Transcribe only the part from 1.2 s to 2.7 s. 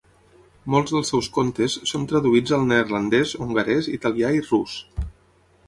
contes són traduïts al